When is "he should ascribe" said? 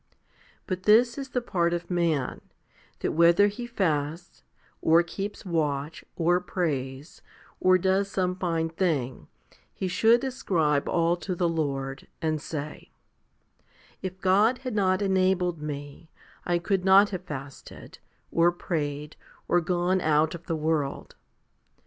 9.71-10.89